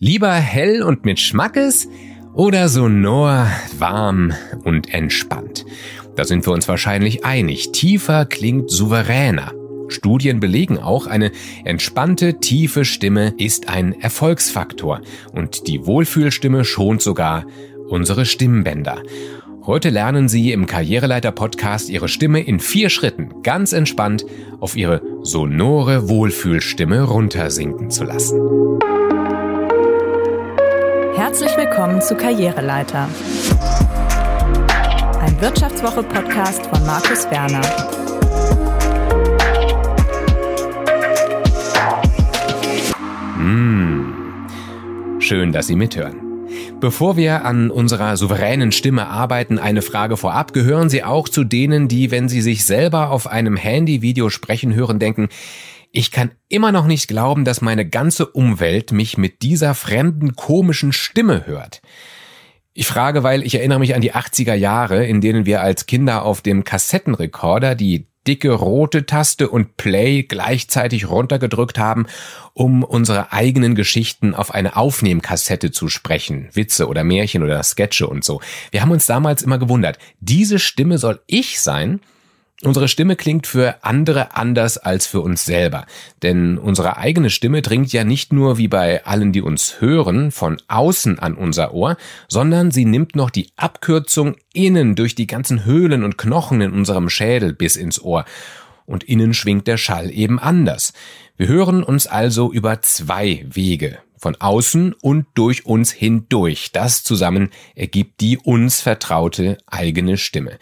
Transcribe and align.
Lieber 0.00 0.32
hell 0.32 0.84
und 0.84 1.04
mit 1.04 1.18
Schmackes 1.18 1.88
oder 2.32 2.68
sonor, 2.68 3.48
warm 3.78 4.32
und 4.62 4.94
entspannt? 4.94 5.66
Da 6.14 6.22
sind 6.22 6.46
wir 6.46 6.52
uns 6.52 6.68
wahrscheinlich 6.68 7.24
einig. 7.24 7.72
Tiefer 7.72 8.24
klingt 8.24 8.70
souveräner. 8.70 9.54
Studien 9.88 10.38
belegen 10.38 10.78
auch, 10.78 11.08
eine 11.08 11.32
entspannte, 11.64 12.38
tiefe 12.38 12.84
Stimme 12.84 13.34
ist 13.38 13.68
ein 13.68 13.92
Erfolgsfaktor 14.00 15.00
und 15.32 15.66
die 15.66 15.84
Wohlfühlstimme 15.84 16.64
schont 16.64 17.02
sogar 17.02 17.44
unsere 17.88 18.24
Stimmbänder. 18.24 19.02
Heute 19.66 19.90
lernen 19.90 20.28
Sie 20.28 20.52
im 20.52 20.66
Karriereleiter-Podcast 20.66 21.90
Ihre 21.90 22.08
Stimme 22.08 22.40
in 22.40 22.60
vier 22.60 22.88
Schritten 22.88 23.42
ganz 23.42 23.72
entspannt 23.72 24.24
auf 24.60 24.76
Ihre 24.76 25.02
sonore 25.22 26.08
Wohlfühlstimme 26.08 27.02
runtersinken 27.02 27.90
zu 27.90 28.04
lassen. 28.04 28.78
Herzlich 31.18 31.50
willkommen 31.56 32.00
zu 32.00 32.14
Karriereleiter. 32.14 33.08
Ein 35.20 35.40
Wirtschaftswoche-Podcast 35.40 36.64
von 36.66 36.86
Markus 36.86 37.28
Werner. 37.28 37.60
Mmh. 43.36 45.20
Schön, 45.20 45.50
dass 45.50 45.66
Sie 45.66 45.74
mithören. 45.74 46.20
Bevor 46.78 47.16
wir 47.16 47.44
an 47.44 47.72
unserer 47.72 48.16
souveränen 48.16 48.70
Stimme 48.70 49.08
arbeiten, 49.08 49.58
eine 49.58 49.82
Frage 49.82 50.16
vorab. 50.16 50.52
Gehören 50.52 50.88
Sie 50.88 51.02
auch 51.02 51.28
zu 51.28 51.42
denen, 51.42 51.88
die, 51.88 52.12
wenn 52.12 52.28
sie 52.28 52.42
sich 52.42 52.64
selber 52.64 53.10
auf 53.10 53.26
einem 53.26 53.56
Handyvideo 53.56 54.30
sprechen 54.30 54.72
hören, 54.72 55.00
denken, 55.00 55.28
ich 55.92 56.10
kann 56.10 56.32
immer 56.48 56.72
noch 56.72 56.86
nicht 56.86 57.08
glauben, 57.08 57.44
dass 57.44 57.60
meine 57.60 57.88
ganze 57.88 58.26
Umwelt 58.26 58.92
mich 58.92 59.16
mit 59.16 59.42
dieser 59.42 59.74
fremden, 59.74 60.36
komischen 60.36 60.92
Stimme 60.92 61.46
hört. 61.46 61.80
Ich 62.74 62.86
frage, 62.86 63.22
weil 63.22 63.42
ich 63.42 63.56
erinnere 63.56 63.80
mich 63.80 63.94
an 63.94 64.02
die 64.02 64.14
80er 64.14 64.54
Jahre, 64.54 65.04
in 65.04 65.20
denen 65.20 65.46
wir 65.46 65.62
als 65.62 65.86
Kinder 65.86 66.22
auf 66.22 66.42
dem 66.42 66.62
Kassettenrekorder 66.62 67.74
die 67.74 68.06
dicke 68.28 68.52
rote 68.52 69.06
Taste 69.06 69.48
und 69.48 69.76
Play 69.78 70.22
gleichzeitig 70.22 71.08
runtergedrückt 71.08 71.78
haben, 71.78 72.06
um 72.52 72.84
unsere 72.84 73.32
eigenen 73.32 73.74
Geschichten 73.74 74.34
auf 74.34 74.54
eine 74.54 74.76
Aufnehmkassette 74.76 75.70
zu 75.70 75.88
sprechen, 75.88 76.50
Witze 76.52 76.88
oder 76.88 77.04
Märchen 77.04 77.42
oder 77.42 77.62
Sketche 77.62 78.06
und 78.06 78.24
so. 78.24 78.40
Wir 78.70 78.82
haben 78.82 78.90
uns 78.90 79.06
damals 79.06 79.42
immer 79.42 79.58
gewundert, 79.58 79.98
diese 80.20 80.58
Stimme 80.58 80.98
soll 80.98 81.20
ich 81.26 81.60
sein? 81.60 82.00
Unsere 82.64 82.88
Stimme 82.88 83.14
klingt 83.14 83.46
für 83.46 83.84
andere 83.84 84.34
anders 84.34 84.78
als 84.78 85.06
für 85.06 85.20
uns 85.20 85.44
selber, 85.44 85.86
denn 86.22 86.58
unsere 86.58 86.96
eigene 86.96 87.30
Stimme 87.30 87.62
dringt 87.62 87.92
ja 87.92 88.02
nicht 88.02 88.32
nur 88.32 88.58
wie 88.58 88.66
bei 88.66 89.04
allen, 89.04 89.32
die 89.32 89.42
uns 89.42 89.80
hören, 89.80 90.32
von 90.32 90.60
außen 90.66 91.20
an 91.20 91.34
unser 91.34 91.72
Ohr, 91.72 91.96
sondern 92.26 92.72
sie 92.72 92.84
nimmt 92.84 93.14
noch 93.14 93.30
die 93.30 93.46
Abkürzung 93.56 94.34
innen 94.52 94.96
durch 94.96 95.14
die 95.14 95.28
ganzen 95.28 95.64
Höhlen 95.66 96.02
und 96.02 96.18
Knochen 96.18 96.60
in 96.60 96.72
unserem 96.72 97.08
Schädel 97.10 97.54
bis 97.54 97.76
ins 97.76 98.02
Ohr. 98.02 98.24
Und 98.86 99.04
innen 99.04 99.34
schwingt 99.34 99.68
der 99.68 99.76
Schall 99.76 100.10
eben 100.10 100.40
anders. 100.40 100.92
Wir 101.36 101.46
hören 101.46 101.84
uns 101.84 102.08
also 102.08 102.52
über 102.52 102.82
zwei 102.82 103.46
Wege, 103.48 103.98
von 104.16 104.34
außen 104.34 104.94
und 104.94 105.26
durch 105.34 105.64
uns 105.64 105.92
hindurch. 105.92 106.72
Das 106.72 107.04
zusammen 107.04 107.50
ergibt 107.76 108.20
die 108.20 108.36
uns 108.36 108.80
vertraute 108.80 109.58
eigene 109.68 110.16
Stimme. 110.16 110.58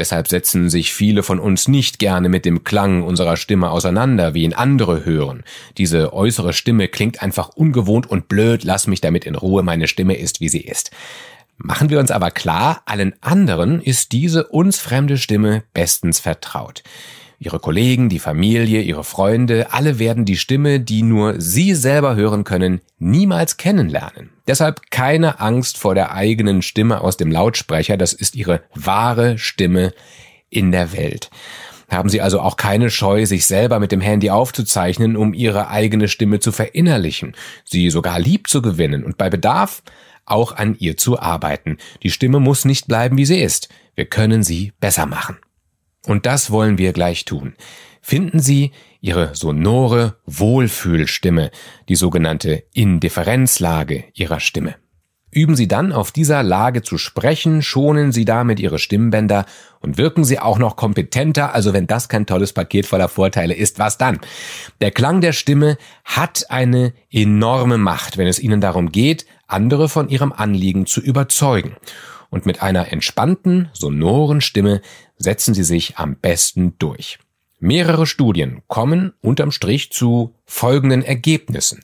Deshalb 0.00 0.28
setzen 0.28 0.70
sich 0.70 0.94
viele 0.94 1.22
von 1.22 1.38
uns 1.38 1.68
nicht 1.68 1.98
gerne 1.98 2.30
mit 2.30 2.46
dem 2.46 2.64
Klang 2.64 3.02
unserer 3.02 3.36
Stimme 3.36 3.68
auseinander, 3.70 4.32
wie 4.32 4.44
ihn 4.44 4.54
andere 4.54 5.04
hören. 5.04 5.44
Diese 5.76 6.14
äußere 6.14 6.54
Stimme 6.54 6.88
klingt 6.88 7.22
einfach 7.22 7.50
ungewohnt 7.50 8.08
und 8.08 8.26
blöd, 8.26 8.64
lass 8.64 8.86
mich 8.86 9.02
damit 9.02 9.26
in 9.26 9.34
Ruhe, 9.34 9.62
meine 9.62 9.88
Stimme 9.88 10.16
ist, 10.16 10.40
wie 10.40 10.48
sie 10.48 10.62
ist. 10.62 10.90
Machen 11.58 11.90
wir 11.90 12.00
uns 12.00 12.10
aber 12.10 12.30
klar, 12.30 12.80
allen 12.86 13.12
anderen 13.20 13.82
ist 13.82 14.12
diese 14.12 14.46
uns 14.46 14.78
fremde 14.78 15.18
Stimme 15.18 15.64
bestens 15.74 16.18
vertraut. 16.18 16.82
Ihre 17.42 17.58
Kollegen, 17.58 18.10
die 18.10 18.18
Familie, 18.18 18.82
ihre 18.82 19.02
Freunde, 19.02 19.72
alle 19.72 19.98
werden 19.98 20.26
die 20.26 20.36
Stimme, 20.36 20.78
die 20.78 21.02
nur 21.02 21.40
sie 21.40 21.74
selber 21.74 22.14
hören 22.14 22.44
können, 22.44 22.82
niemals 22.98 23.56
kennenlernen. 23.56 24.28
Deshalb 24.46 24.90
keine 24.90 25.40
Angst 25.40 25.78
vor 25.78 25.94
der 25.94 26.12
eigenen 26.12 26.60
Stimme 26.60 27.00
aus 27.00 27.16
dem 27.16 27.32
Lautsprecher, 27.32 27.96
das 27.96 28.12
ist 28.12 28.36
ihre 28.36 28.60
wahre 28.74 29.38
Stimme 29.38 29.94
in 30.50 30.70
der 30.70 30.92
Welt. 30.92 31.30
Haben 31.88 32.10
Sie 32.10 32.20
also 32.20 32.40
auch 32.40 32.58
keine 32.58 32.90
Scheu, 32.90 33.24
sich 33.24 33.46
selber 33.46 33.80
mit 33.80 33.90
dem 33.90 34.02
Handy 34.02 34.28
aufzuzeichnen, 34.28 35.16
um 35.16 35.32
Ihre 35.32 35.70
eigene 35.70 36.08
Stimme 36.08 36.40
zu 36.40 36.52
verinnerlichen, 36.52 37.34
sie 37.64 37.88
sogar 37.88 38.20
lieb 38.20 38.48
zu 38.48 38.60
gewinnen 38.60 39.02
und 39.02 39.16
bei 39.16 39.30
Bedarf 39.30 39.82
auch 40.26 40.52
an 40.52 40.76
ihr 40.78 40.98
zu 40.98 41.18
arbeiten. 41.18 41.78
Die 42.02 42.10
Stimme 42.10 42.38
muss 42.38 42.66
nicht 42.66 42.86
bleiben, 42.86 43.16
wie 43.16 43.24
sie 43.24 43.40
ist. 43.40 43.70
Wir 43.94 44.04
können 44.04 44.42
sie 44.42 44.72
besser 44.78 45.06
machen. 45.06 45.38
Und 46.06 46.26
das 46.26 46.50
wollen 46.50 46.78
wir 46.78 46.92
gleich 46.92 47.24
tun. 47.24 47.54
Finden 48.00 48.40
Sie 48.40 48.72
Ihre 49.00 49.34
sonore 49.34 50.16
Wohlfühlstimme, 50.26 51.50
die 51.88 51.96
sogenannte 51.96 52.64
Indifferenzlage 52.72 54.04
Ihrer 54.14 54.40
Stimme. 54.40 54.76
Üben 55.32 55.54
Sie 55.54 55.68
dann 55.68 55.92
auf 55.92 56.10
dieser 56.10 56.42
Lage 56.42 56.82
zu 56.82 56.98
sprechen, 56.98 57.62
schonen 57.62 58.10
Sie 58.10 58.24
damit 58.24 58.58
Ihre 58.58 58.80
Stimmbänder 58.80 59.46
und 59.78 59.96
wirken 59.96 60.24
Sie 60.24 60.40
auch 60.40 60.58
noch 60.58 60.74
kompetenter, 60.74 61.54
also 61.54 61.72
wenn 61.72 61.86
das 61.86 62.08
kein 62.08 62.26
tolles 62.26 62.52
Paket 62.52 62.84
voller 62.84 63.08
Vorteile 63.08 63.54
ist, 63.54 63.78
was 63.78 63.96
dann? 63.96 64.18
Der 64.80 64.90
Klang 64.90 65.20
der 65.20 65.32
Stimme 65.32 65.78
hat 66.04 66.46
eine 66.50 66.94
enorme 67.12 67.78
Macht, 67.78 68.18
wenn 68.18 68.26
es 68.26 68.40
Ihnen 68.40 68.60
darum 68.60 68.90
geht, 68.90 69.24
andere 69.46 69.88
von 69.88 70.08
Ihrem 70.08 70.32
Anliegen 70.32 70.86
zu 70.86 71.00
überzeugen 71.00 71.76
und 72.30 72.46
mit 72.46 72.62
einer 72.62 72.92
entspannten, 72.92 73.68
sonoren 73.72 74.40
Stimme 74.40 74.80
setzen 75.16 75.54
sie 75.54 75.64
sich 75.64 75.98
am 75.98 76.16
besten 76.16 76.74
durch. 76.78 77.18
Mehrere 77.58 78.06
Studien 78.06 78.62
kommen 78.68 79.12
unterm 79.20 79.50
Strich 79.50 79.92
zu 79.92 80.34
folgenden 80.46 81.02
Ergebnissen. 81.02 81.82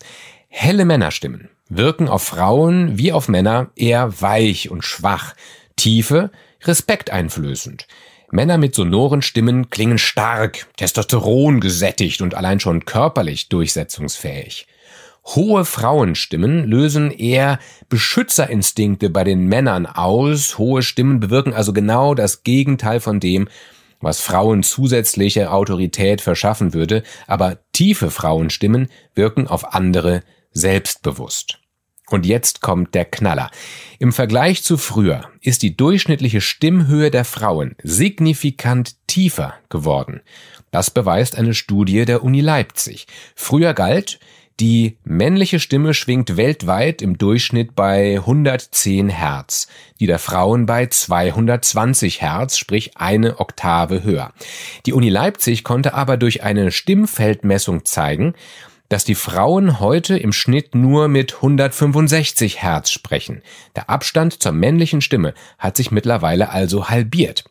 Helle 0.49 0.87
Männerstimmen 0.87 1.51
wirken 1.69 2.09
auf 2.09 2.23
Frauen 2.23 2.97
wie 2.97 3.13
auf 3.13 3.29
Männer 3.29 3.71
eher 3.77 4.21
weich 4.23 4.71
und 4.71 4.85
schwach, 4.85 5.35
tiefe, 5.77 6.31
respekteinflößend. 6.63 7.87
Männer 8.31 8.59
mit 8.59 8.75
sonoren 8.75 9.23
Stimmen 9.23 9.71
klingen 9.71 9.99
stark, 9.99 10.67
Testosteron 10.77 11.61
gesättigt 11.61 12.23
und 12.23 12.35
allein 12.35 12.59
schon 12.59 12.85
körperlich 12.85 13.49
durchsetzungsfähig. 13.49 14.67
Hohe 15.27 15.65
Frauenstimmen 15.65 16.65
lösen 16.65 17.11
eher 17.11 17.59
Beschützerinstinkte 17.89 19.11
bei 19.11 19.25
den 19.25 19.47
Männern 19.47 19.87
aus. 19.87 20.57
Hohe 20.57 20.83
Stimmen 20.83 21.19
bewirken 21.19 21.53
also 21.53 21.73
genau 21.73 22.15
das 22.15 22.45
Gegenteil 22.45 23.01
von 23.01 23.19
dem, 23.19 23.49
was 24.01 24.21
Frauen 24.21 24.63
zusätzliche 24.63 25.51
Autorität 25.51 26.21
verschaffen 26.21 26.75
würde, 26.75 27.03
aber 27.27 27.59
tiefe 27.73 28.11
Frauenstimmen 28.11 28.89
wirken 29.15 29.49
auf 29.49 29.75
andere 29.75 30.23
selbstbewusst. 30.53 31.59
Und 32.09 32.25
jetzt 32.25 32.61
kommt 32.61 32.95
der 32.95 33.05
Knaller. 33.05 33.51
Im 33.99 34.13
Vergleich 34.13 34.63
zu 34.63 34.77
früher 34.77 35.29
ist 35.41 35.63
die 35.63 35.77
durchschnittliche 35.77 36.41
Stimmhöhe 36.41 37.11
der 37.11 37.25
Frauen 37.25 37.75
signifikant 37.83 38.95
tiefer 39.09 39.55
geworden. 39.71 40.21
Das 40.71 40.91
beweist 40.93 41.37
eine 41.37 41.53
Studie 41.53 42.05
der 42.05 42.23
Uni 42.23 42.43
Leipzig. 42.43 43.09
Früher 43.35 43.75
galt, 43.75 44.21
die 44.59 44.97
männliche 45.05 45.61
Stimme 45.61 45.93
schwingt 45.93 46.39
weltweit 46.39 47.03
im 47.03 47.19
Durchschnitt 47.19 47.75
bei 47.75 48.17
110 48.17 49.11
Hertz, 49.11 49.69
die 50.01 50.07
der 50.07 50.19
Frauen 50.19 50.65
bei 50.65 50.87
220 50.87 52.23
Hertz, 52.23 52.57
sprich 52.57 52.97
eine 52.97 53.39
Oktave 53.39 54.03
höher. 54.03 54.33
Die 54.87 54.95
Uni 54.95 55.11
Leipzig 55.11 55.63
konnte 55.63 55.93
aber 55.93 56.17
durch 56.17 56.43
eine 56.43 56.73
Stimmfeldmessung 56.73 57.85
zeigen, 57.85 58.33
dass 58.89 59.05
die 59.05 59.15
Frauen 59.15 59.79
heute 59.79 60.17
im 60.17 60.33
Schnitt 60.33 60.75
nur 60.75 61.09
mit 61.09 61.35
165 61.35 62.63
Hertz 62.63 62.91
sprechen. 62.91 63.43
Der 63.75 63.91
Abstand 63.91 64.43
zur 64.43 64.53
männlichen 64.53 65.03
Stimme 65.03 65.35
hat 65.59 65.77
sich 65.77 65.91
mittlerweile 65.91 66.51
also 66.51 66.89
halbiert. 66.89 67.45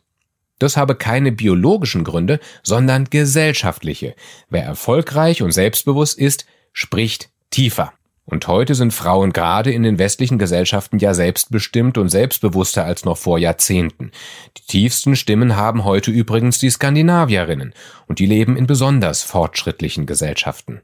Das 0.58 0.76
habe 0.76 0.96
keine 0.96 1.32
biologischen 1.32 2.02
Gründe, 2.02 2.40
sondern 2.62 3.04
gesellschaftliche. 3.04 4.14
Wer 4.48 4.64
erfolgreich 4.64 5.42
und 5.42 5.52
selbstbewusst 5.52 6.18
ist, 6.18 6.46
spricht 6.76 7.30
tiefer. 7.50 7.94
Und 8.26 8.48
heute 8.48 8.74
sind 8.74 8.92
Frauen 8.92 9.32
gerade 9.32 9.72
in 9.72 9.82
den 9.82 9.98
westlichen 9.98 10.36
Gesellschaften 10.36 10.98
ja 10.98 11.14
selbstbestimmt 11.14 11.96
und 11.96 12.10
selbstbewusster 12.10 12.84
als 12.84 13.04
noch 13.06 13.16
vor 13.16 13.38
Jahrzehnten. 13.38 14.10
Die 14.58 14.62
tiefsten 14.66 15.16
Stimmen 15.16 15.56
haben 15.56 15.84
heute 15.84 16.10
übrigens 16.10 16.58
die 16.58 16.68
Skandinavierinnen, 16.68 17.72
und 18.08 18.18
die 18.18 18.26
leben 18.26 18.58
in 18.58 18.66
besonders 18.66 19.22
fortschrittlichen 19.22 20.04
Gesellschaften. 20.04 20.82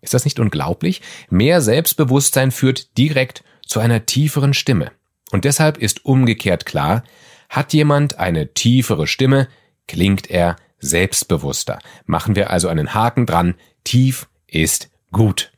Ist 0.00 0.14
das 0.14 0.24
nicht 0.24 0.40
unglaublich? 0.40 1.02
Mehr 1.28 1.60
Selbstbewusstsein 1.60 2.50
führt 2.50 2.96
direkt 2.96 3.44
zu 3.66 3.80
einer 3.80 4.06
tieferen 4.06 4.54
Stimme. 4.54 4.92
Und 5.30 5.44
deshalb 5.44 5.76
ist 5.76 6.06
umgekehrt 6.06 6.64
klar, 6.64 7.04
hat 7.50 7.74
jemand 7.74 8.18
eine 8.18 8.54
tiefere 8.54 9.06
Stimme, 9.06 9.48
klingt 9.88 10.30
er 10.30 10.56
selbstbewusster. 10.78 11.80
Machen 12.06 12.34
wir 12.34 12.50
also 12.50 12.68
einen 12.68 12.94
Haken 12.94 13.26
dran, 13.26 13.56
tief 13.84 14.28
ist 14.46 14.88
gut. 15.12 15.52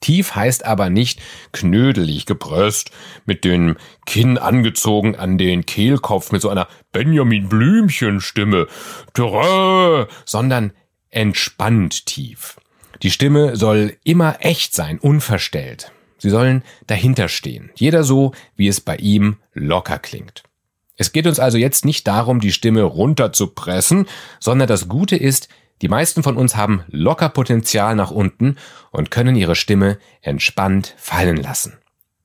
Tief 0.00 0.34
heißt 0.34 0.64
aber 0.64 0.90
nicht 0.90 1.20
knödelig 1.52 2.26
gepresst, 2.26 2.90
mit 3.24 3.44
dem 3.44 3.76
Kinn 4.04 4.38
angezogen 4.38 5.16
an 5.16 5.38
den 5.38 5.64
Kehlkopf 5.64 6.32
mit 6.32 6.42
so 6.42 6.48
einer 6.48 6.68
Benjamin 6.92 7.48
Blümchen 7.48 8.20
Stimme, 8.20 8.66
sondern 10.24 10.72
entspannt 11.10 12.06
tief. 12.06 12.56
Die 13.02 13.10
Stimme 13.10 13.56
soll 13.56 13.96
immer 14.04 14.36
echt 14.40 14.74
sein, 14.74 14.98
unverstellt. 14.98 15.92
Sie 16.18 16.30
sollen 16.30 16.62
dahinter 16.86 17.28
stehen, 17.28 17.70
jeder 17.74 18.04
so, 18.04 18.32
wie 18.54 18.68
es 18.68 18.80
bei 18.80 18.96
ihm 18.96 19.36
locker 19.54 19.98
klingt. 19.98 20.44
Es 20.96 21.12
geht 21.12 21.26
uns 21.26 21.38
also 21.38 21.58
jetzt 21.58 21.84
nicht 21.84 22.06
darum, 22.06 22.40
die 22.40 22.52
Stimme 22.52 22.82
runterzupressen, 22.82 24.06
sondern 24.40 24.68
das 24.68 24.88
Gute 24.88 25.16
ist, 25.16 25.48
die 25.82 25.88
meisten 25.88 26.22
von 26.22 26.36
uns 26.36 26.56
haben 26.56 26.84
locker 26.88 27.28
Potenzial 27.28 27.94
nach 27.94 28.10
unten 28.10 28.56
und 28.90 29.10
können 29.10 29.36
ihre 29.36 29.56
Stimme 29.56 29.98
entspannt 30.22 30.94
fallen 30.96 31.36
lassen. 31.36 31.78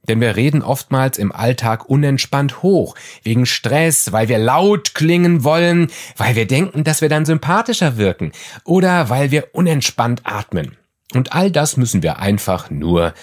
Denn 0.08 0.20
wir 0.20 0.36
reden 0.36 0.64
oftmals 0.64 1.18
im 1.18 1.32
Alltag 1.32 1.88
unentspannt 1.88 2.64
hoch, 2.64 2.96
wegen 3.24 3.46
Stress, 3.46 4.12
weil 4.12 4.30
wir 4.30 4.40
laut 4.40 4.96
klingen 4.96 5.44
wollen, 5.44 5.92
weil 6.18 6.36
wir 6.36 6.48
denken, 6.48 6.84
dass 6.84 7.02
wir 7.02 7.10
dann 7.10 7.26
sympathischer 7.26 7.98
wirken 7.98 8.32
oder 8.64 9.10
weil 9.10 9.32
wir 9.32 9.50
unentspannt 9.54 10.22
atmen. 10.24 10.78
Und 11.14 11.34
all 11.34 11.52
das 11.52 11.78
müssen 11.78 12.02
wir 12.02 12.20
einfach 12.20 12.70
nur 12.70 13.14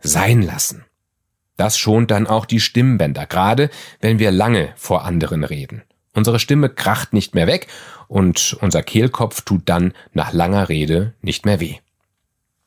sein 0.00 0.42
lassen. 0.42 0.84
Das 1.56 1.76
schont 1.76 2.12
dann 2.12 2.28
auch 2.28 2.46
die 2.46 2.60
Stimmbänder, 2.60 3.26
gerade 3.26 3.68
wenn 4.00 4.20
wir 4.20 4.30
lange 4.30 4.72
vor 4.76 5.04
anderen 5.04 5.42
reden. 5.42 5.82
Unsere 6.18 6.40
Stimme 6.40 6.68
kracht 6.68 7.12
nicht 7.12 7.36
mehr 7.36 7.46
weg 7.46 7.68
und 8.08 8.58
unser 8.60 8.82
Kehlkopf 8.82 9.42
tut 9.42 9.62
dann 9.66 9.92
nach 10.14 10.32
langer 10.32 10.68
Rede 10.68 11.14
nicht 11.22 11.46
mehr 11.46 11.60
weh. 11.60 11.76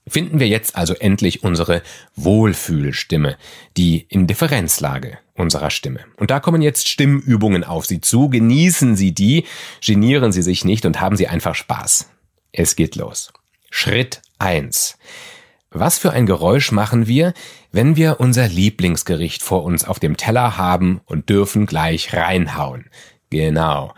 Finden 0.07 0.39
wir 0.39 0.48
jetzt 0.48 0.77
also 0.77 0.94
endlich 0.94 1.44
unsere 1.44 1.81
Wohlfühlstimme, 2.15 3.36
die 3.75 4.06
Indifferenzlage 4.07 5.18
unserer 5.36 5.69
Stimme. 5.69 6.00
Und 6.15 6.31
da 6.31 6.39
kommen 6.39 6.62
jetzt 6.62 6.88
Stimmübungen 6.88 7.65
auf 7.65 7.86
Sie 7.86 8.00
zu. 8.00 8.30
Genießen 8.30 8.95
Sie 8.95 9.12
die, 9.12 9.44
genieren 9.86 10.31
Sie 10.31 10.44
sich 10.44 10.63
nicht 10.63 10.86
und 10.86 11.01
haben 11.01 11.18
Sie 11.18 11.27
einfach 11.27 11.56
Spaß. 11.56 12.07
Es 12.53 12.77
geht 12.77 12.95
los. 12.95 13.33
Schritt 13.69 14.21
eins. 14.39 14.98
Was 15.71 15.98
für 15.98 16.12
ein 16.12 16.25
Geräusch 16.25 16.71
machen 16.71 17.06
wir, 17.06 17.33
wenn 17.74 17.98
wir 17.98 18.21
unser 18.21 18.48
Lieblingsgericht 18.48 19.44
vor 19.44 19.63
uns 19.63 19.83
auf 19.83 20.00
dem 20.00 20.15
Teller 20.15 20.57
haben 20.57 21.01
und 21.06 21.27
dürfen 21.30 21.65
gleich 21.65 22.13
reinhauen? 22.13 22.86
Genau. 23.31 23.94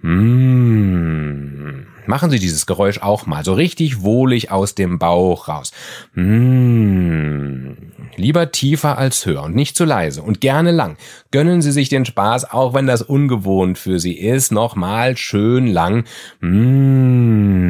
Mmh. 0.00 1.86
Machen 2.06 2.30
Sie 2.30 2.38
dieses 2.38 2.66
Geräusch 2.66 3.02
auch 3.02 3.26
mal 3.26 3.44
so 3.44 3.52
richtig 3.54 4.02
wohlig 4.02 4.52
aus 4.52 4.76
dem 4.76 4.98
Bauch 5.00 5.48
raus. 5.48 5.72
Mmh. 6.14 7.76
Lieber 8.16 8.52
tiefer 8.52 8.96
als 8.96 9.26
höher 9.26 9.42
und 9.42 9.56
nicht 9.56 9.76
zu 9.76 9.84
leise 9.84 10.22
und 10.22 10.40
gerne 10.40 10.70
lang. 10.70 10.96
Gönnen 11.32 11.60
Sie 11.62 11.72
sich 11.72 11.88
den 11.88 12.04
Spaß, 12.04 12.50
auch 12.50 12.72
wenn 12.74 12.86
das 12.86 13.02
ungewohnt 13.02 13.76
für 13.78 13.98
Sie 13.98 14.16
ist. 14.16 14.52
Nochmal 14.52 15.16
schön 15.16 15.66
lang. 15.66 16.04
Mmh. 16.40 17.66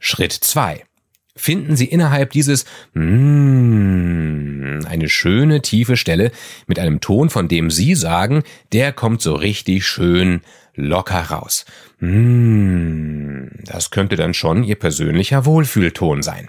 Schritt 0.00 0.32
zwei: 0.32 0.82
Finden 1.34 1.76
Sie 1.76 1.86
innerhalb 1.86 2.30
dieses 2.30 2.66
mm, 2.92 4.80
eine 4.86 5.08
schöne 5.08 5.62
tiefe 5.62 5.96
Stelle 5.96 6.30
mit 6.66 6.78
einem 6.78 7.00
Ton, 7.00 7.30
von 7.30 7.48
dem 7.48 7.70
Sie 7.70 7.94
sagen, 7.94 8.42
der 8.72 8.92
kommt 8.92 9.22
so 9.22 9.34
richtig 9.34 9.86
schön 9.86 10.42
locker 10.74 11.20
raus. 11.20 11.64
Mm, 12.00 13.46
das 13.64 13.90
könnte 13.90 14.16
dann 14.16 14.34
schon 14.34 14.64
Ihr 14.64 14.76
persönlicher 14.76 15.44
Wohlfühlton 15.44 16.22
sein. 16.22 16.48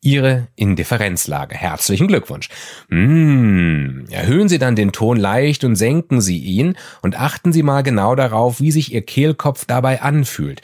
Ihre 0.00 0.48
Indifferenzlage. 0.56 1.54
Herzlichen 1.54 2.08
Glückwunsch. 2.08 2.48
Mm, 2.88 4.06
erhöhen 4.10 4.48
Sie 4.48 4.58
dann 4.58 4.76
den 4.76 4.92
Ton 4.92 5.16
leicht 5.16 5.64
und 5.64 5.76
senken 5.76 6.20
Sie 6.20 6.38
ihn 6.38 6.76
und 7.02 7.18
achten 7.18 7.52
Sie 7.52 7.62
mal 7.62 7.82
genau 7.82 8.14
darauf, 8.14 8.60
wie 8.60 8.70
sich 8.70 8.92
Ihr 8.92 9.02
Kehlkopf 9.02 9.64
dabei 9.66 10.02
anfühlt. 10.02 10.60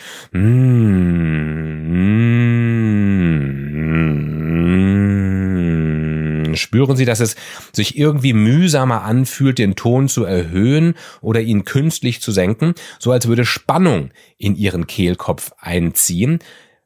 Spüren 6.56 6.97
Sie, 6.97 7.05
dass 7.05 7.20
es 7.20 7.37
sich 7.73 7.99
irgendwie 7.99 8.32
mühsamer 8.32 9.02
anfühlt, 9.02 9.58
den 9.58 9.76
Ton 9.76 10.08
zu 10.08 10.25
erhöhen 10.25 10.94
oder 11.20 11.41
ihn 11.41 11.64
künstlich 11.64 12.20
zu 12.20 12.32
senken, 12.32 12.75
so 12.99 13.12
als 13.12 13.29
würde 13.29 13.44
Spannung 13.44 14.11
in 14.38 14.56
Ihren 14.56 14.87
Kehlkopf 14.87 15.52
einziehen? 15.58 16.41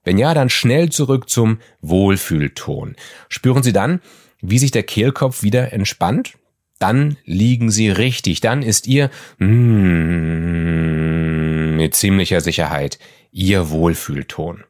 Wenn 0.04 0.18
ja, 0.18 0.34
dann 0.34 0.50
schnell 0.50 0.90
zurück 0.90 1.30
zum 1.30 1.58
Wohlfühlton. 1.80 2.96
Spüren 3.28 3.62
Sie 3.62 3.72
dann, 3.72 4.00
wie 4.40 4.58
sich 4.58 4.70
der 4.70 4.82
Kehlkopf 4.82 5.42
wieder 5.42 5.72
entspannt? 5.72 6.34
Dann 6.78 7.16
liegen 7.24 7.70
Sie 7.70 7.88
richtig. 7.88 8.40
Dann 8.42 8.62
ist 8.62 8.86
Ihr 8.86 9.10
mm, 9.38 10.24
mit 11.76 11.94
ziemlicher 11.94 12.42
Sicherheit 12.42 12.98
Ihr 13.32 13.70
Wohlfühlton. 13.70 14.64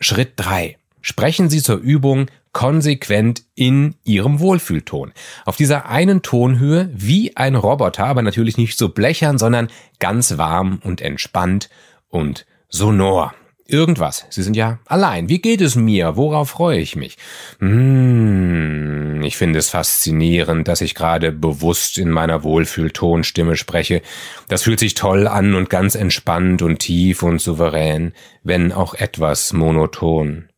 Schritt 0.00 0.32
drei: 0.36 0.78
Sprechen 1.00 1.48
Sie 1.48 1.62
zur 1.62 1.76
Übung 1.76 2.26
konsequent 2.58 3.44
in 3.54 3.94
Ihrem 4.02 4.40
Wohlfühlton. 4.40 5.12
Auf 5.44 5.54
dieser 5.54 5.88
einen 5.88 6.22
Tonhöhe 6.22 6.90
wie 6.92 7.36
ein 7.36 7.54
Roboter, 7.54 8.06
aber 8.06 8.20
natürlich 8.20 8.56
nicht 8.56 8.76
so 8.76 8.88
blechern, 8.88 9.38
sondern 9.38 9.68
ganz 10.00 10.38
warm 10.38 10.80
und 10.82 11.00
entspannt 11.00 11.70
und 12.08 12.46
sonor. 12.68 13.32
Irgendwas. 13.64 14.26
Sie 14.30 14.42
sind 14.42 14.56
ja 14.56 14.80
allein. 14.86 15.28
Wie 15.28 15.40
geht 15.40 15.60
es 15.60 15.76
mir? 15.76 16.16
Worauf 16.16 16.50
freue 16.50 16.80
ich 16.80 16.96
mich? 16.96 17.16
Mmh, 17.60 19.24
ich 19.24 19.36
finde 19.36 19.60
es 19.60 19.70
faszinierend, 19.70 20.66
dass 20.66 20.80
ich 20.80 20.96
gerade 20.96 21.30
bewusst 21.30 21.96
in 21.96 22.10
meiner 22.10 22.42
Wohlfühltonstimme 22.42 23.54
spreche. 23.54 24.02
Das 24.48 24.64
fühlt 24.64 24.80
sich 24.80 24.94
toll 24.94 25.28
an 25.28 25.54
und 25.54 25.70
ganz 25.70 25.94
entspannt 25.94 26.62
und 26.62 26.80
tief 26.80 27.22
und 27.22 27.40
souverän, 27.40 28.14
wenn 28.42 28.72
auch 28.72 28.94
etwas 28.94 29.52
monoton. 29.52 30.48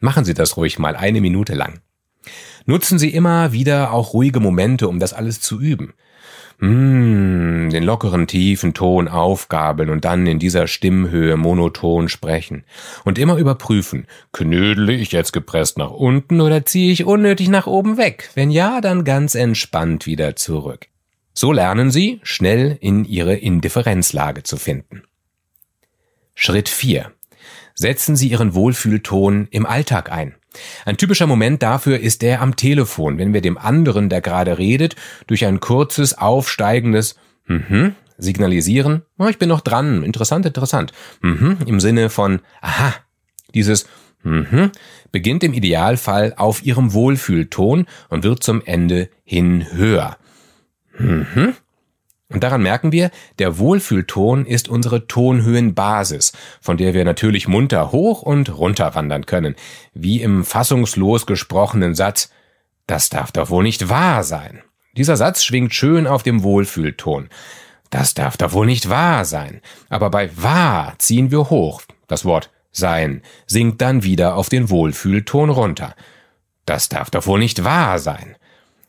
Machen 0.00 0.24
Sie 0.24 0.34
das 0.34 0.56
ruhig 0.56 0.78
mal 0.78 0.96
eine 0.96 1.20
Minute 1.20 1.54
lang. 1.54 1.80
Nutzen 2.66 2.98
Sie 2.98 3.10
immer 3.10 3.52
wieder 3.52 3.92
auch 3.92 4.12
ruhige 4.12 4.40
Momente, 4.40 4.88
um 4.88 4.98
das 4.98 5.12
alles 5.12 5.40
zu 5.40 5.60
üben. 5.60 5.94
Mmh, 6.60 7.70
den 7.70 7.84
lockeren 7.84 8.26
tiefen 8.26 8.74
Ton 8.74 9.06
aufgabeln 9.06 9.90
und 9.90 10.04
dann 10.04 10.26
in 10.26 10.40
dieser 10.40 10.66
Stimmhöhe 10.66 11.36
monoton 11.36 12.08
sprechen. 12.08 12.64
Und 13.04 13.18
immer 13.18 13.36
überprüfen, 13.36 14.06
knödele 14.32 14.92
ich 14.92 15.12
jetzt 15.12 15.32
gepresst 15.32 15.78
nach 15.78 15.90
unten 15.90 16.40
oder 16.40 16.66
ziehe 16.66 16.92
ich 16.92 17.04
unnötig 17.04 17.48
nach 17.48 17.68
oben 17.68 17.96
weg? 17.96 18.30
Wenn 18.34 18.50
ja, 18.50 18.80
dann 18.80 19.04
ganz 19.04 19.36
entspannt 19.36 20.06
wieder 20.06 20.34
zurück. 20.34 20.88
So 21.32 21.52
lernen 21.52 21.92
Sie, 21.92 22.18
schnell 22.24 22.76
in 22.80 23.04
Ihre 23.04 23.36
Indifferenzlage 23.36 24.42
zu 24.42 24.56
finden. 24.56 25.02
Schritt 26.34 26.68
4. 26.68 27.12
Setzen 27.78 28.16
Sie 28.16 28.28
Ihren 28.28 28.54
Wohlfühlton 28.54 29.46
im 29.52 29.64
Alltag 29.64 30.10
ein. 30.10 30.34
Ein 30.84 30.96
typischer 30.96 31.28
Moment 31.28 31.62
dafür 31.62 32.00
ist 32.00 32.22
der 32.22 32.42
am 32.42 32.56
Telefon, 32.56 33.18
wenn 33.18 33.32
wir 33.32 33.40
dem 33.40 33.56
anderen, 33.56 34.08
der 34.08 34.20
gerade 34.20 34.58
redet, 34.58 34.96
durch 35.28 35.46
ein 35.46 35.60
kurzes, 35.60 36.18
aufsteigendes 36.18 37.14
mhm 37.46 37.94
signalisieren, 38.20 39.02
oh, 39.16 39.28
ich 39.28 39.38
bin 39.38 39.48
noch 39.48 39.60
dran, 39.60 40.02
interessant, 40.02 40.44
interessant, 40.44 40.92
mhm, 41.22 41.58
im 41.66 41.78
Sinne 41.78 42.10
von 42.10 42.40
aha. 42.60 42.92
Dieses 43.54 43.86
mhm 44.24 44.72
beginnt 45.12 45.44
im 45.44 45.52
Idealfall 45.52 46.34
auf 46.36 46.64
Ihrem 46.64 46.92
Wohlfühlton 46.92 47.86
und 48.08 48.24
wird 48.24 48.42
zum 48.42 48.60
Ende 48.64 49.08
hin 49.22 49.68
höher. 49.72 50.18
Mhm. 50.98 51.54
Und 52.30 52.44
daran 52.44 52.62
merken 52.62 52.92
wir, 52.92 53.10
der 53.38 53.58
Wohlfühlton 53.58 54.44
ist 54.44 54.68
unsere 54.68 55.06
Tonhöhenbasis, 55.06 56.32
von 56.60 56.76
der 56.76 56.92
wir 56.92 57.04
natürlich 57.04 57.48
munter 57.48 57.90
hoch 57.90 58.20
und 58.20 58.56
runter 58.56 58.94
wandern 58.94 59.24
können, 59.24 59.54
wie 59.94 60.20
im 60.20 60.44
fassungslos 60.44 61.26
gesprochenen 61.26 61.94
Satz 61.94 62.30
Das 62.86 63.08
darf 63.08 63.32
doch 63.32 63.48
wohl 63.48 63.62
nicht 63.62 63.88
wahr 63.88 64.24
sein. 64.24 64.62
Dieser 64.94 65.16
Satz 65.16 65.42
schwingt 65.42 65.74
schön 65.74 66.06
auf 66.06 66.22
dem 66.22 66.42
Wohlfühlton. 66.42 67.28
Das 67.90 68.12
darf 68.14 68.36
doch 68.36 68.52
wohl 68.52 68.66
nicht 68.66 68.90
wahr 68.90 69.24
sein. 69.24 69.62
Aber 69.88 70.10
bei 70.10 70.30
wahr 70.36 70.94
ziehen 70.98 71.30
wir 71.30 71.48
hoch. 71.50 71.82
Das 72.08 72.24
Wort 72.24 72.50
sein 72.72 73.22
sinkt 73.46 73.80
dann 73.80 74.02
wieder 74.02 74.36
auf 74.36 74.48
den 74.48 74.68
Wohlfühlton 74.68 75.48
runter. 75.48 75.94
Das 76.66 76.90
darf 76.90 77.10
doch 77.10 77.26
wohl 77.26 77.38
nicht 77.38 77.64
wahr 77.64 77.98
sein. 77.98 78.36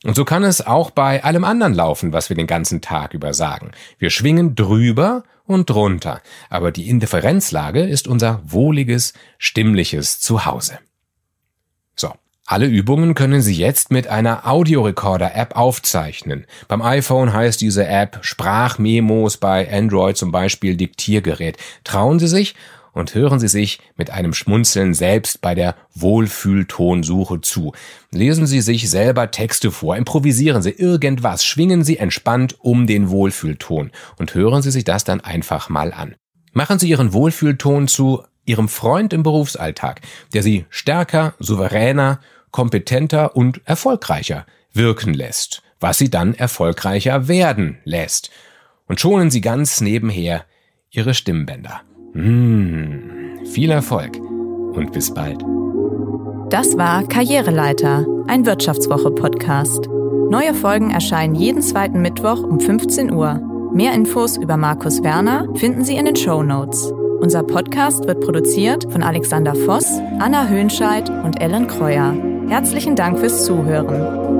Und 0.04 0.16
so 0.16 0.24
kann 0.24 0.44
es 0.44 0.66
auch 0.66 0.92
bei 0.92 1.24
allem 1.24 1.44
anderen 1.44 1.74
laufen, 1.74 2.14
was 2.14 2.30
wir 2.30 2.36
den 2.36 2.48
ganzen 2.48 2.82
Tag 2.82 3.14
über 3.14 3.34
sagen. 3.34 3.72
Wir 3.98 4.10
schwingen 4.10 4.56
drüber 4.56 5.24
und 5.46 5.70
drunter, 5.70 6.22
aber 6.50 6.72
die 6.72 6.88
Indifferenzlage 6.88 7.82
ist 7.82 8.08
unser 8.08 8.42
wohliges, 8.46 9.14
stimmliches 9.38 10.20
Zuhause. 10.22 10.80
So. 11.96 12.14
Alle 12.46 12.66
Übungen 12.66 13.14
können 13.14 13.44
Sie 13.44 13.54
jetzt 13.54 13.92
mit 13.92 14.08
einer 14.08 14.48
Audiorecorder-App 14.48 15.56
aufzeichnen. 15.56 16.48
Beim 16.68 16.82
iPhone 16.82 17.32
heißt 17.32 17.62
diese 17.62 17.86
App 17.86 18.20
Sprachmemos, 18.22 19.38
bei 19.38 19.72
Android 19.72 20.18
zum 20.18 20.32
Beispiel 20.32 20.76
Diktiergerät. 20.76 21.58
Trauen 21.84 22.18
Sie 22.18 22.28
sich 22.28 22.56
und 23.00 23.16
hören 23.16 23.40
Sie 23.40 23.48
sich 23.48 23.80
mit 23.96 24.12
einem 24.12 24.34
Schmunzeln 24.34 24.94
selbst 24.94 25.42
bei 25.42 25.56
der 25.56 25.76
Wohlfühltonsuche 25.96 27.42
zu. 27.42 27.74
Lesen 28.12 28.46
Sie 28.46 28.62
sich 28.62 28.90
selber 28.90 29.32
Texte 29.32 29.72
vor, 29.72 29.96
improvisieren 29.96 30.62
Sie 30.62 30.72
irgendwas, 30.72 31.44
schwingen 31.44 31.84
Sie 31.84 31.98
entspannt 31.98 32.58
um 32.60 32.86
den 32.86 33.10
Wohlfühlton 33.10 33.92
und 34.18 34.36
hören 34.36 34.62
Sie 34.62 34.72
sich 34.72 34.84
das 34.84 35.04
dann 35.04 35.22
einfach 35.22 35.70
mal 35.70 35.94
an. 35.94 36.16
Machen 36.52 36.78
Sie 36.78 36.90
Ihren 36.90 37.14
Wohlfühlton 37.14 37.88
zu 37.88 38.24
Ihrem 38.46 38.68
Freund 38.68 39.14
im 39.14 39.24
Berufsalltag, 39.24 40.02
der 40.34 40.44
Sie 40.44 40.66
stärker, 40.70 41.36
souveräner, 41.40 42.20
kompetenter 42.52 43.36
und 43.36 43.62
erfolgreicher 43.66 44.46
wirken 44.74 45.14
lässt, 45.14 45.62
was 45.80 46.00
Sie 46.00 46.10
dann 46.10 46.34
erfolgreicher 46.34 47.28
werden 47.28 47.78
lässt. 47.84 48.30
Und 48.88 49.00
schonen 49.00 49.32
Sie 49.32 49.42
ganz 49.42 49.82
nebenher 49.82 50.46
Ihre 50.90 51.14
Stimmbänder. 51.14 51.82
Mmh, 52.14 53.46
viel 53.46 53.72
Erfolg 53.72 54.18
und 54.20 54.92
bis 54.92 55.14
bald. 55.14 55.44
Das 56.50 56.78
war 56.78 57.04
Karriereleiter, 57.04 58.06
ein 58.28 58.46
Wirtschaftswoche-Podcast. 58.46 59.88
Neue 60.30 60.54
Folgen 60.54 60.92
erscheinen 60.92 61.36
jeden 61.36 61.62
zweiten 61.62 62.02
Mittwoch 62.02 62.44
um 62.44 62.60
15 62.60 63.12
Uhr. 63.12 63.40
Mehr 63.74 63.94
Infos 63.94 64.38
über 64.38 64.58
Markus 64.58 65.04
Werner 65.04 65.48
finden 65.56 65.84
Sie 65.84 65.96
in 65.96 66.06
den 66.06 66.16
Show 66.16 66.42
Notes. 66.42 66.92
Unser 67.22 67.44
Podcast 67.44 68.08
wird 68.08 68.22
produziert 68.22 68.92
von 68.92 69.04
Alexander 69.04 69.54
Voss, 69.54 70.00
Anna 70.20 70.48
Höhnscheid 70.48 71.10
und 71.10 71.42
Ellen 71.42 71.68
Kreuer. 71.68 72.16
Herzlichen 72.48 72.96
Dank 72.96 73.20
fürs 73.20 73.46
Zuhören. 73.46 74.39